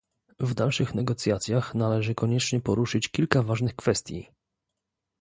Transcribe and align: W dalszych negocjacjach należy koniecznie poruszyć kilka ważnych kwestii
W 0.39 0.53
dalszych 0.53 0.95
negocjacjach 0.95 1.75
należy 1.75 2.15
koniecznie 2.15 2.61
poruszyć 2.61 3.09
kilka 3.11 3.43
ważnych 3.43 3.75
kwestii 3.75 4.27